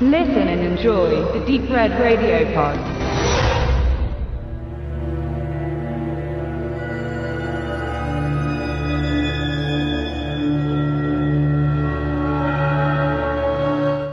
[0.00, 2.76] Listen and enjoy the Deep Red Radio Pod.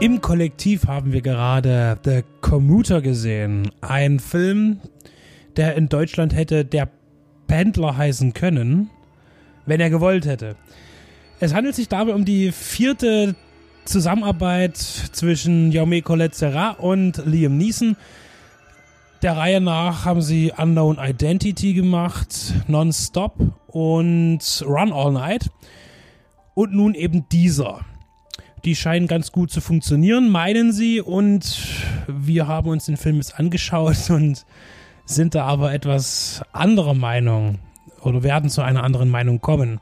[0.00, 3.68] Im Kollektiv haben wir gerade The Commuter gesehen.
[3.80, 4.78] Ein Film,
[5.56, 6.90] der in Deutschland hätte der
[7.48, 8.88] Pendler heißen können,
[9.66, 10.54] wenn er gewollt hätte.
[11.40, 13.34] Es handelt sich dabei um die vierte
[13.84, 17.96] Zusammenarbeit zwischen Jaume Colette Serra und Liam Neeson.
[19.22, 23.34] Der Reihe nach haben sie Unknown Identity gemacht, Nonstop
[23.68, 25.50] und Run All Night.
[26.54, 27.80] Und nun eben dieser.
[28.64, 31.00] Die scheinen ganz gut zu funktionieren, meinen sie.
[31.00, 31.58] Und
[32.06, 34.44] wir haben uns den Film jetzt angeschaut und
[35.04, 37.58] sind da aber etwas anderer Meinung
[38.00, 39.80] oder werden zu einer anderen Meinung kommen.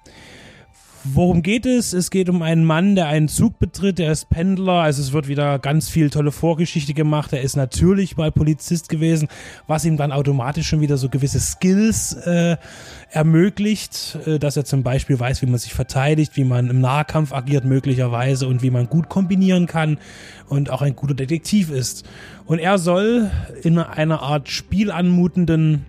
[1.02, 1.94] Worum geht es?
[1.94, 5.28] Es geht um einen Mann, der einen Zug betritt, der ist Pendler, also es wird
[5.28, 7.32] wieder ganz viel tolle Vorgeschichte gemacht.
[7.32, 9.28] Er ist natürlich mal Polizist gewesen,
[9.66, 12.58] was ihm dann automatisch schon wieder so gewisse Skills äh,
[13.08, 17.32] ermöglicht, äh, dass er zum Beispiel weiß, wie man sich verteidigt, wie man im Nahkampf
[17.32, 19.96] agiert möglicherweise und wie man gut kombinieren kann
[20.50, 22.04] und auch ein guter Detektiv ist.
[22.44, 23.30] Und er soll
[23.62, 25.86] in einer Art spielanmutenden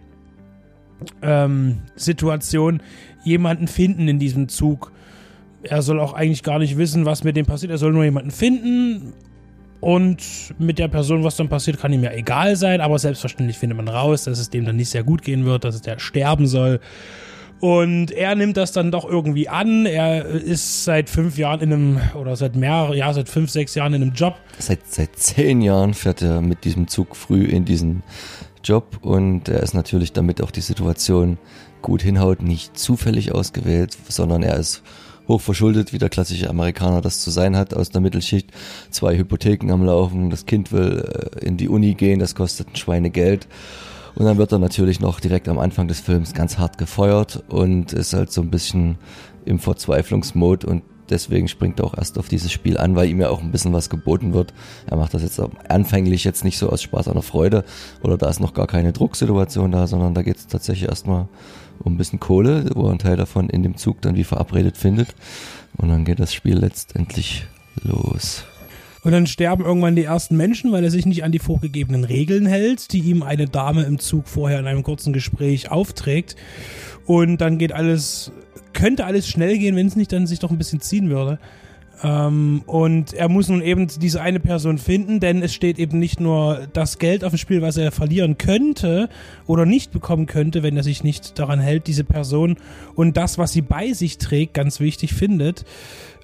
[1.21, 2.81] ähm, Situation
[3.25, 4.93] jemanden finden in diesem Zug,
[5.63, 7.71] er soll auch eigentlich gar nicht wissen, was mit dem passiert.
[7.71, 9.13] Er soll nur jemanden finden.
[9.79, 10.19] Und
[10.59, 12.81] mit der Person, was dann passiert, kann ihm ja egal sein.
[12.81, 15.75] Aber selbstverständlich findet man raus, dass es dem dann nicht sehr gut gehen wird, dass
[15.75, 16.79] es der sterben soll.
[17.61, 19.85] Und er nimmt das dann doch irgendwie an.
[19.85, 23.93] Er ist seit fünf Jahren in einem, oder seit mehreren, ja, seit fünf, sechs Jahren
[23.93, 24.35] in einem Job.
[24.57, 28.01] Seit, seit zehn Jahren fährt er mit diesem Zug früh in diesen
[28.63, 31.37] Job und er ist natürlich damit auch die Situation
[31.81, 34.83] gut hinhaut, nicht zufällig ausgewählt, sondern er ist
[35.27, 38.51] hochverschuldet, wie der klassische Amerikaner das zu sein hat aus der Mittelschicht.
[38.89, 41.03] Zwei Hypotheken am Laufen, das Kind will
[41.39, 43.47] äh, in die Uni gehen, das kostet ein Schweinegeld.
[44.15, 47.93] Und dann wird er natürlich noch direkt am Anfang des Films ganz hart gefeuert und
[47.93, 48.97] ist halt so ein bisschen
[49.45, 53.29] im Verzweiflungsmod und deswegen springt er auch erst auf dieses Spiel an, weil ihm ja
[53.29, 54.53] auch ein bisschen was geboten wird.
[54.87, 57.63] Er macht das jetzt anfänglich jetzt nicht so aus Spaß oder Freude
[58.01, 61.27] oder da ist noch gar keine Drucksituation da, sondern da geht es tatsächlich erstmal
[61.83, 64.77] um ein bisschen Kohle, wo er einen Teil davon in dem Zug dann wie verabredet
[64.77, 65.15] findet.
[65.77, 67.45] Und dann geht das Spiel letztendlich
[67.83, 68.43] los.
[69.03, 72.45] Und dann sterben irgendwann die ersten Menschen, weil er sich nicht an die vorgegebenen Regeln
[72.45, 76.35] hält, die ihm eine Dame im Zug vorher in einem kurzen Gespräch aufträgt.
[77.05, 78.31] Und dann geht alles,
[78.73, 81.39] könnte alles schnell gehen, wenn es nicht dann sich doch ein bisschen ziehen würde.
[82.03, 86.19] Ähm, und er muss nun eben diese eine Person finden, denn es steht eben nicht
[86.19, 89.09] nur das Geld auf dem Spiel, was er verlieren könnte
[89.45, 92.57] oder nicht bekommen könnte, wenn er sich nicht daran hält, diese Person
[92.95, 95.63] und das, was sie bei sich trägt, ganz wichtig findet,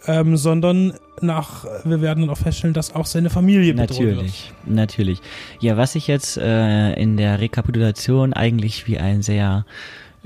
[0.07, 4.75] ähm, sondern nach, wir werden dann auch feststellen, dass auch seine Familie bedroht Natürlich, wird.
[4.75, 5.19] natürlich.
[5.59, 9.65] Ja, was ich jetzt äh, in der Rekapitulation eigentlich wie ein sehr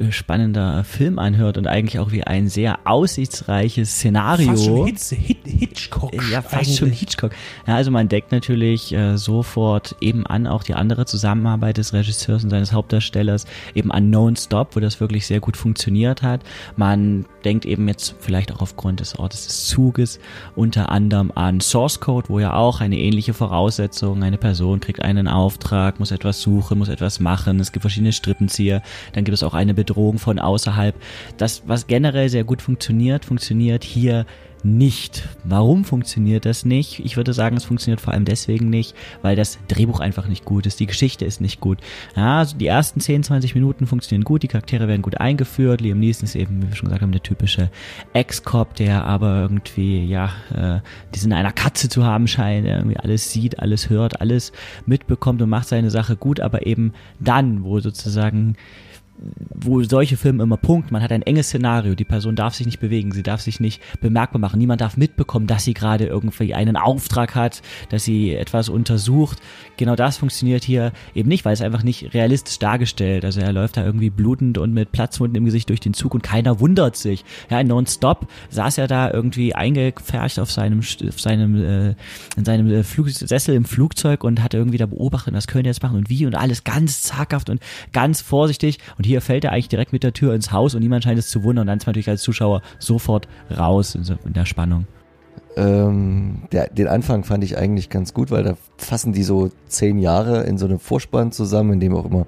[0.10, 4.52] spannender Film anhört und eigentlich auch wie ein sehr aussichtsreiches Szenario.
[4.52, 6.12] Fast schon Hitz, Hit, Hitchcock.
[6.32, 7.32] Ja, fast schon Hitchcock.
[7.68, 12.44] Ja, also man deckt natürlich äh, sofort eben an auch die andere Zusammenarbeit des Regisseurs
[12.44, 13.46] und seines Hauptdarstellers
[13.76, 16.42] eben an Non-Stop, wo das wirklich sehr gut funktioniert hat.
[16.76, 20.20] Man denkt eben jetzt vielleicht auch aufgrund des Ortes des Zuges
[20.56, 25.28] unter anderem an Source Code, wo ja auch eine ähnliche Voraussetzung, eine Person kriegt einen
[25.28, 28.82] Auftrag, muss etwas suchen, muss etwas machen, es gibt verschiedene Strippenzieher,
[29.14, 30.96] dann gibt es auch eine Bedrohung von außerhalb.
[31.38, 34.26] Das, was generell sehr gut funktioniert, funktioniert hier
[34.64, 35.28] nicht.
[35.44, 37.00] Warum funktioniert das nicht?
[37.04, 40.66] Ich würde sagen, es funktioniert vor allem deswegen nicht, weil das Drehbuch einfach nicht gut
[40.66, 40.80] ist.
[40.80, 41.80] Die Geschichte ist nicht gut.
[42.16, 45.82] Ja, also die ersten 10, 20 Minuten funktionieren gut, die Charaktere werden gut eingeführt.
[45.82, 47.72] Liam Neeson ist eben, wie wir schon gesagt haben, der typische
[48.14, 50.80] Ex-Cop, der aber irgendwie, ja, äh,
[51.16, 54.52] diesen einer Katze zu haben scheint, der irgendwie alles sieht, alles hört, alles
[54.86, 58.56] mitbekommt und macht seine Sache gut, aber eben dann, wo sozusagen
[59.54, 62.80] wo solche Filme immer punkten, man hat ein enges Szenario, die Person darf sich nicht
[62.80, 66.76] bewegen, sie darf sich nicht bemerkbar machen, niemand darf mitbekommen, dass sie gerade irgendwie einen
[66.76, 69.40] Auftrag hat, dass sie etwas untersucht.
[69.78, 73.24] Genau das funktioniert hier eben nicht, weil es einfach nicht realistisch dargestellt.
[73.26, 76.24] Also er läuft da irgendwie blutend und mit Platzwunden im Gesicht durch den Zug und
[76.24, 77.24] keiner wundert sich.
[77.50, 81.96] Ja, nonstop saß er da irgendwie eingepfercht auf seinem, auf seinem, äh,
[82.36, 85.72] in seinem äh, Flug, Sessel im Flugzeug und hat irgendwie da beobachtet, was können wir
[85.72, 89.52] jetzt machen und wie und alles ganz zaghaft und ganz vorsichtig und hier fällt er
[89.52, 91.80] eigentlich direkt mit der Tür ins Haus und niemand scheint es zu wundern und dann
[91.80, 94.86] ist man natürlich als Zuschauer sofort raus in der Spannung.
[95.58, 100.00] Ähm, der, den Anfang fand ich eigentlich ganz gut, weil da fassen die so zehn
[100.00, 102.26] Jahre in so einem Vorspann zusammen, in dem auch immer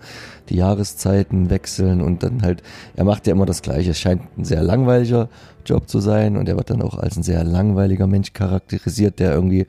[0.49, 2.63] die Jahreszeiten wechseln und dann halt,
[2.95, 3.91] er macht ja immer das Gleiche.
[3.91, 5.29] Es scheint ein sehr langweiliger
[5.65, 9.33] Job zu sein und er wird dann auch als ein sehr langweiliger Mensch charakterisiert, der
[9.33, 9.67] irgendwie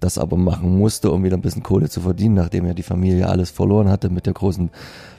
[0.00, 3.28] das aber machen musste, um wieder ein bisschen Kohle zu verdienen, nachdem er die Familie
[3.28, 4.70] alles verloren hatte mit der großen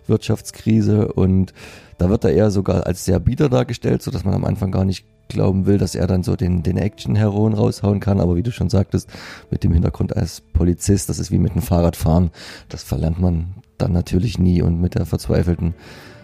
[0.08, 1.54] Wirtschaftskrise und
[1.98, 4.86] da wird er eher sogar als sehr bieder dargestellt, so dass man am Anfang gar
[4.86, 8.20] nicht glauben will, dass er dann so den, den Action-Heroen raushauen kann.
[8.20, 9.10] Aber wie du schon sagtest,
[9.50, 12.32] mit dem Hintergrund als Polizist, das ist wie mit dem Fahrradfahren.
[12.70, 15.74] Das verlernt man dann natürlich nie und mit der verzweifelten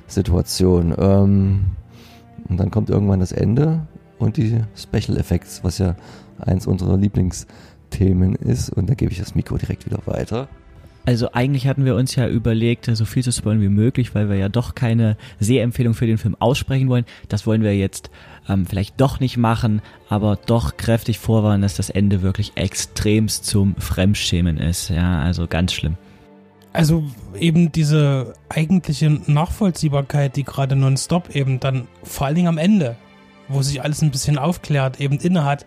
[0.07, 0.93] Situation.
[0.97, 1.65] Ähm,
[2.49, 3.87] und dann kommt irgendwann das Ende
[4.19, 5.95] und die Special Effects, was ja
[6.39, 6.97] eins unserer
[7.97, 8.69] Lieblingsthemen ist.
[8.69, 10.47] Und da gebe ich das Mikro direkt wieder weiter.
[11.05, 14.35] Also eigentlich hatten wir uns ja überlegt, so viel zu spoilern wie möglich, weil wir
[14.35, 17.05] ja doch keine Sehempfehlung für den Film aussprechen wollen.
[17.29, 18.09] Das wollen wir jetzt
[18.49, 23.77] ähm, vielleicht doch nicht machen, aber doch kräftig vorwarnen, dass das Ende wirklich extremst zum
[23.77, 24.89] Fremdschämen ist.
[24.89, 25.95] Ja, also ganz schlimm.
[26.73, 27.05] Also
[27.39, 32.97] eben diese eigentliche Nachvollziehbarkeit, die gerade nonstop eben dann vor allen Dingen am Ende,
[33.47, 35.65] wo sich alles ein bisschen aufklärt, eben innehat,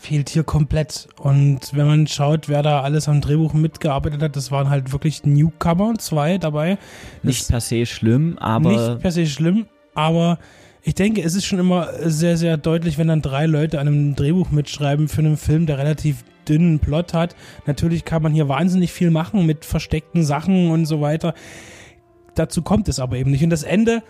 [0.00, 1.08] fehlt hier komplett.
[1.18, 5.24] Und wenn man schaut, wer da alles am Drehbuch mitgearbeitet hat, das waren halt wirklich
[5.24, 6.78] Newcomer, zwei dabei.
[7.22, 8.70] Nicht per se schlimm, aber.
[8.70, 10.38] Nicht per se schlimm, aber
[10.82, 14.16] ich denke, es ist schon immer sehr, sehr deutlich, wenn dann drei Leute an einem
[14.16, 17.36] Drehbuch mitschreiben für einen Film, der relativ dünnen Plot hat.
[17.66, 21.34] Natürlich kann man hier wahnsinnig viel machen mit versteckten Sachen und so weiter.
[22.34, 23.44] Dazu kommt es aber eben nicht.
[23.44, 24.02] Und das Ende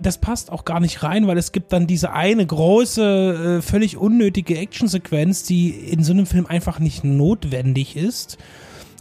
[0.00, 3.96] das passt auch gar nicht rein, weil es gibt dann diese eine große, äh, völlig
[3.96, 8.36] unnötige Actionsequenz, die in so einem Film einfach nicht notwendig ist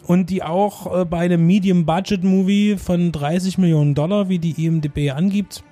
[0.08, 5.66] und die auch äh, bei einem Medium-Budget-Movie von 30 Millionen Dollar, wie die IMDb angibt,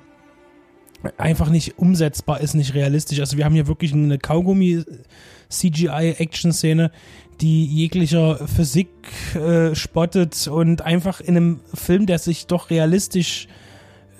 [1.17, 3.21] einfach nicht umsetzbar ist, nicht realistisch.
[3.21, 6.91] Also wir haben hier wirklich eine Kaugummi-CGI-Action-Szene,
[7.39, 8.89] die jeglicher Physik
[9.35, 13.49] äh, spottet und einfach in einem Film, der sich doch realistisch äh,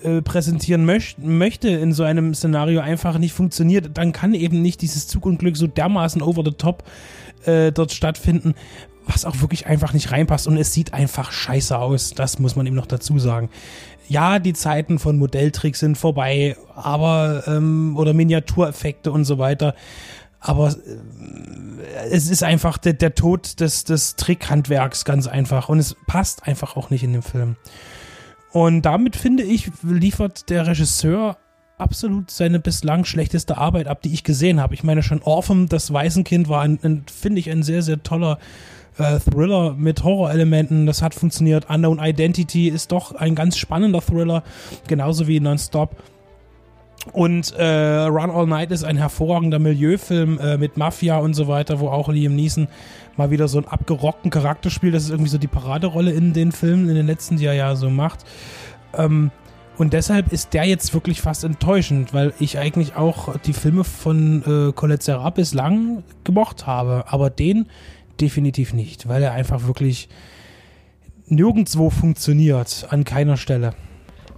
[0.03, 4.81] äh, präsentieren möcht möchte in so einem Szenario einfach nicht funktioniert, dann kann eben nicht
[4.81, 6.83] dieses Zugunglück so dermaßen over the top
[7.45, 8.56] äh, dort stattfinden,
[9.06, 12.65] was auch wirklich einfach nicht reinpasst und es sieht einfach scheiße aus, das muss man
[12.65, 13.50] ihm noch dazu sagen.
[14.07, 19.74] Ja, die Zeiten von Modelltricks sind vorbei, aber ähm, oder Miniatureffekte und so weiter.
[20.39, 25.95] Aber äh, es ist einfach der, der Tod des, des Trickhandwerks ganz einfach und es
[26.07, 27.56] passt einfach auch nicht in den Film.
[28.51, 31.38] Und damit finde ich, liefert der Regisseur
[31.77, 34.74] absolut seine bislang schlechteste Arbeit ab, die ich gesehen habe.
[34.74, 36.63] Ich meine schon Orphan, das Waisenkind, war
[37.12, 38.38] finde ich, ein sehr, sehr toller
[38.98, 40.86] äh, Thriller mit Horrorelementen.
[40.86, 41.69] Das hat funktioniert.
[41.69, 44.44] Unknown Identity ist doch ein ganz spannender Thriller,
[44.88, 45.95] genauso wie Nonstop.
[47.13, 51.80] Und äh, Run All Night ist ein hervorragender Milieufilm äh, mit Mafia und so weiter,
[51.80, 52.68] wo auch Liam Neeson
[53.18, 54.94] mal wieder so einen abgerockten Charakter spielt.
[54.94, 57.89] Das ist irgendwie so die Paraderolle in den Filmen, in den letzten, die ja so
[57.89, 58.19] macht.
[58.94, 59.31] Ähm,
[59.77, 64.69] und deshalb ist der jetzt wirklich fast enttäuschend, weil ich eigentlich auch die Filme von
[64.69, 67.06] äh, Colette Serra bislang gemocht habe.
[67.07, 67.68] Aber den
[68.19, 70.07] definitiv nicht, weil er einfach wirklich
[71.25, 73.74] nirgendwo funktioniert, an keiner Stelle.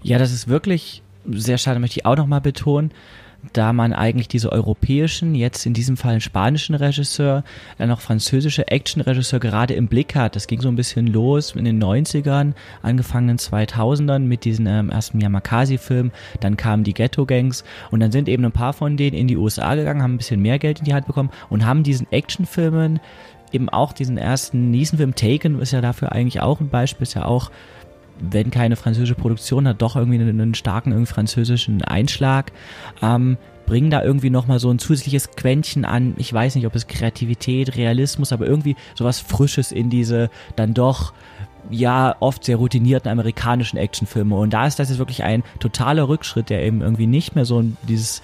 [0.01, 2.91] Ja, das ist wirklich sehr schade, möchte ich auch nochmal betonen,
[3.51, 7.43] da man eigentlich diese europäischen, jetzt in diesem Fall spanischen Regisseur,
[7.77, 10.35] dann noch französische Action-Regisseur gerade im Blick hat.
[10.35, 15.19] Das ging so ein bisschen los in den 90ern, angefangenen 2000ern mit diesem ähm, ersten
[15.19, 16.11] Yamakasi-Film.
[16.39, 19.75] Dann kamen die Ghetto-Gangs und dann sind eben ein paar von denen in die USA
[19.75, 22.99] gegangen, haben ein bisschen mehr Geld in die Hand bekommen und haben diesen Actionfilmen
[23.51, 27.25] eben auch diesen ersten Niesen-Film Taken ist ja dafür eigentlich auch ein Beispiel, ist ja
[27.25, 27.51] auch
[28.19, 32.51] wenn keine französische Produktion hat, doch irgendwie einen starken irgendwie französischen Einschlag.
[33.01, 36.87] Ähm, bringen da irgendwie nochmal so ein zusätzliches Quäntchen an, ich weiß nicht, ob es
[36.87, 41.13] Kreativität, Realismus, aber irgendwie sowas Frisches in diese dann doch
[41.69, 44.35] ja oft sehr routinierten amerikanischen Actionfilme.
[44.35, 47.61] Und da ist das jetzt wirklich ein totaler Rückschritt, der eben irgendwie nicht mehr so
[47.61, 48.21] ein, dieses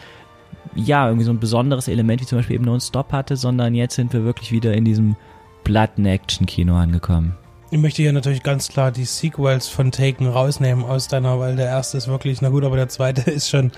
[0.75, 4.13] ja, irgendwie so ein besonderes Element wie zum Beispiel eben Non-Stop hatte, sondern jetzt sind
[4.13, 5.15] wir wirklich wieder in diesem
[5.63, 7.36] Platten-Action-Kino angekommen.
[7.72, 11.68] Ich möchte hier natürlich ganz klar die Sequels von Taken rausnehmen aus deiner, weil der
[11.68, 13.72] erste ist wirklich, na gut, aber der zweite ist schon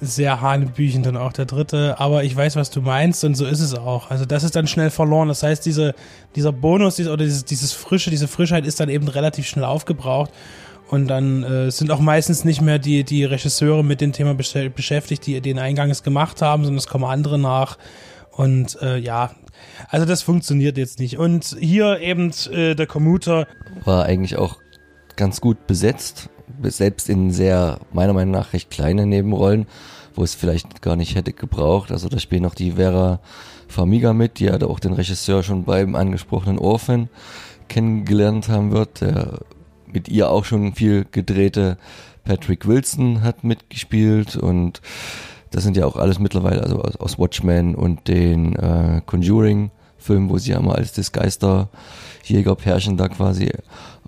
[0.00, 1.96] sehr hanebüchend und auch der dritte.
[1.98, 4.10] Aber ich weiß, was du meinst und so ist es auch.
[4.10, 5.28] Also das ist dann schnell verloren.
[5.28, 5.94] Das heißt, diese,
[6.36, 10.30] dieser Bonus oder dieses, dieses Frische, diese Frischheit ist dann eben relativ schnell aufgebraucht.
[10.88, 15.26] Und dann äh, sind auch meistens nicht mehr die, die Regisseure mit dem Thema beschäftigt,
[15.26, 17.76] die den Eingangs gemacht haben, sondern es kommen andere nach.
[18.32, 19.32] Und äh, ja,
[19.88, 21.18] also das funktioniert jetzt nicht.
[21.18, 23.46] Und hier eben äh, der Commuter.
[23.84, 24.58] War eigentlich auch
[25.16, 26.30] ganz gut besetzt,
[26.62, 29.66] selbst in sehr, meiner Meinung nach, recht kleine Nebenrollen,
[30.14, 31.90] wo es vielleicht gar nicht hätte gebraucht.
[31.92, 33.20] Also da spielt noch die Vera
[33.68, 37.08] Famiga mit, die ja auch den Regisseur schon beim angesprochenen Orphan
[37.68, 39.40] kennengelernt haben wird, der
[39.86, 41.78] mit ihr auch schon viel gedrehte
[42.24, 44.80] Patrick Wilson hat mitgespielt und
[45.50, 50.30] das sind ja auch alles mittlerweile, also aus, aus Watchmen und den äh, Conjuring Film,
[50.30, 53.50] wo sie einmal als das Geisterjägerpärchen da quasi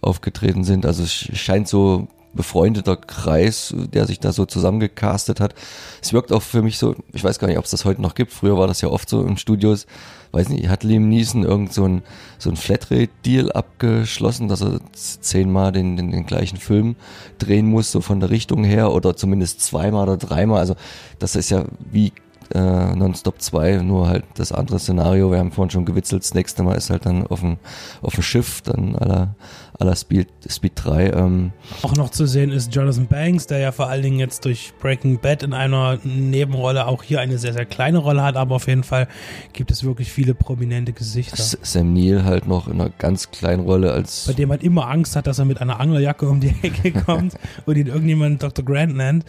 [0.00, 0.87] aufgetreten sind.
[0.87, 5.54] Also es scheint so befreundeter Kreis, der sich da so zusammengecastet hat.
[6.00, 8.14] Es wirkt auch für mich so, ich weiß gar nicht, ob es das heute noch
[8.14, 8.32] gibt.
[8.32, 9.86] Früher war das ja oft so in Studios.
[10.32, 12.02] Weiß nicht, hat Liam Neeson irgend so ein,
[12.38, 16.96] so ein Flatrate-Deal abgeschlossen, dass er zehnmal den, den, den gleichen Film
[17.38, 20.60] drehen muss, so von der Richtung her, oder zumindest zweimal oder dreimal.
[20.60, 20.74] Also
[21.18, 22.12] das ist ja wie
[22.54, 25.30] äh, Nonstop 2, nur halt das andere Szenario.
[25.30, 27.59] Wir haben vorhin schon gewitzelt, das nächste Mal ist halt dann auf dem,
[28.02, 29.35] auf dem Schiff, dann aller
[29.82, 31.11] aller Speed, Speed 3.
[31.11, 31.52] Ähm.
[31.82, 35.18] Auch noch zu sehen ist Jonathan Banks, der ja vor allen Dingen jetzt durch Breaking
[35.18, 38.85] Bad in einer Nebenrolle auch hier eine sehr, sehr kleine Rolle hat, aber auf jeden
[38.85, 39.09] Fall
[39.52, 41.42] gibt es wirklich viele prominente Gesichter.
[41.62, 44.26] Sam Neill halt noch in einer ganz kleinen Rolle als.
[44.26, 47.35] Bei dem man immer Angst hat, dass er mit einer Anglerjacke um die Ecke kommt
[47.66, 48.64] und ihn irgendjemand Dr.
[48.64, 49.25] Grant nennt.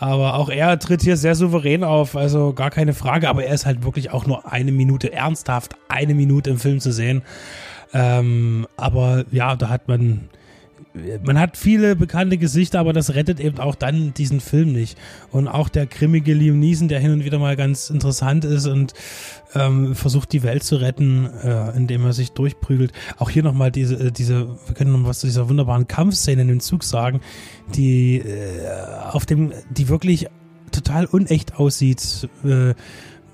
[0.00, 3.28] Aber auch er tritt hier sehr souverän auf, also gar keine Frage.
[3.28, 6.92] Aber er ist halt wirklich auch nur eine Minute ernsthaft, eine Minute im Film zu
[6.92, 7.22] sehen.
[7.92, 10.28] Ähm, aber ja, da hat man,
[11.22, 14.98] man hat viele bekannte Gesichter, aber das rettet eben auch dann diesen Film nicht.
[15.30, 18.94] Und auch der grimmige Liam Neeson, der hin und wieder mal ganz interessant ist und
[19.54, 22.92] ähm, versucht die Welt zu retten, äh, indem er sich durchprügelt.
[23.18, 26.48] Auch hier nochmal diese, äh, diese, wir können noch was zu dieser wunderbaren Kampfszene in
[26.48, 27.20] dem Zug sagen,
[27.74, 28.68] die äh,
[29.10, 30.26] auf dem, die wirklich
[30.70, 32.28] total unecht aussieht.
[32.44, 32.74] Äh,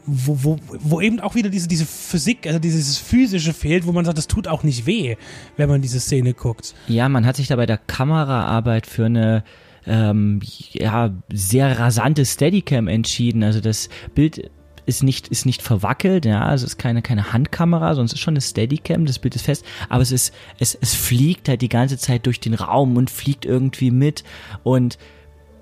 [0.07, 4.05] wo, wo, wo eben auch wieder diese, diese Physik, also dieses Physische fehlt, wo man
[4.05, 5.17] sagt, das tut auch nicht weh,
[5.57, 6.75] wenn man diese Szene guckt.
[6.89, 9.45] Ja, man hat sich da bei der Kameraarbeit für eine
[9.87, 10.41] ähm,
[10.73, 13.43] ja, sehr rasante Steadicam entschieden.
[13.43, 14.51] Also das Bild
[14.87, 18.35] ist nicht, ist nicht verwackelt, ja, also es ist keine, keine Handkamera, es ist schon
[18.35, 21.97] eine Steadicam, das Bild ist fest, aber es ist, es, es fliegt halt die ganze
[21.97, 24.25] Zeit durch den Raum und fliegt irgendwie mit
[24.63, 24.99] und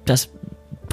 [0.04, 0.30] das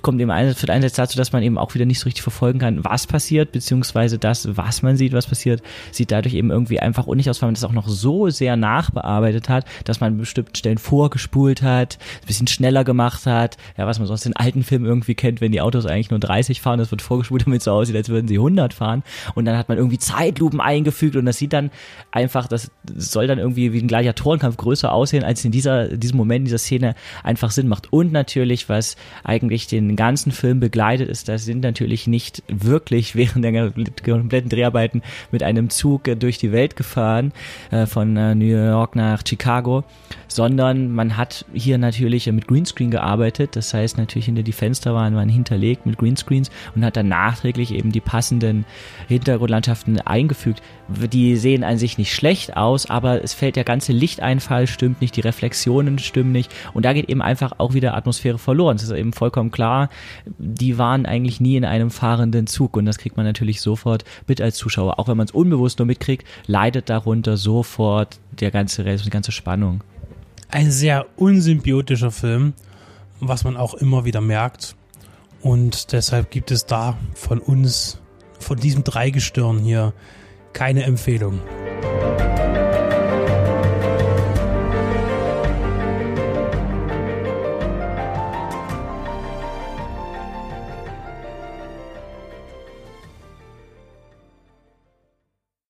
[0.01, 2.59] kommt eben ein, führt einerseits dazu, dass man eben auch wieder nicht so richtig verfolgen
[2.59, 7.07] kann, was passiert, beziehungsweise das, was man sieht, was passiert, sieht dadurch eben irgendwie einfach
[7.07, 10.77] unnich aus, weil man das auch noch so sehr nachbearbeitet hat, dass man bestimmten Stellen
[10.77, 15.15] vorgespult hat, ein bisschen schneller gemacht hat, ja, was man sonst in alten Filmen irgendwie
[15.15, 17.95] kennt, wenn die Autos eigentlich nur 30 fahren, das wird vorgespult, damit es so aussieht,
[17.95, 19.03] als würden sie 100 fahren.
[19.35, 21.71] Und dann hat man irgendwie Zeitlupen eingefügt und das sieht dann
[22.11, 26.39] einfach, das soll dann irgendwie wie ein Gladiatorenkampf größer aussehen, als in dieser, diesem Moment,
[26.39, 27.91] in dieser Szene einfach Sinn macht.
[27.91, 33.15] Und natürlich, was eigentlich den den ganzen Film begleitet ist, das sind natürlich nicht wirklich
[33.15, 33.71] während der
[34.03, 37.31] kompletten Dreharbeiten mit einem Zug durch die Welt gefahren,
[37.71, 39.83] äh, von äh, New York nach Chicago,
[40.27, 43.55] sondern man hat hier natürlich mit Greenscreen gearbeitet.
[43.55, 47.73] Das heißt natürlich hinter die Fenster waren, waren hinterlegt mit Greenscreens und hat dann nachträglich
[47.73, 48.65] eben die passenden
[49.07, 50.61] Hintergrundlandschaften eingefügt.
[50.87, 55.15] Die sehen an sich nicht schlecht aus, aber es fällt der ganze Lichteinfall stimmt nicht,
[55.15, 58.75] die Reflexionen stimmen nicht und da geht eben einfach auch wieder Atmosphäre verloren.
[58.75, 59.78] Es ist eben vollkommen klar,
[60.37, 64.41] die waren eigentlich nie in einem fahrenden Zug und das kriegt man natürlich sofort mit
[64.41, 64.99] als Zuschauer.
[64.99, 69.31] Auch wenn man es unbewusst nur mitkriegt, leidet darunter sofort der ganze Rest, die ganze
[69.31, 69.83] Spannung
[70.49, 72.53] ein sehr unsymbiotischer Film,
[73.19, 74.75] was man auch immer wieder merkt.
[75.41, 77.99] Und deshalb gibt es da von uns,
[78.39, 79.93] von diesem Dreigestirn hier,
[80.53, 81.39] keine Empfehlung.